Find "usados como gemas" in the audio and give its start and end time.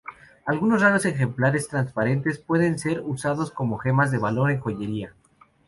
3.01-4.09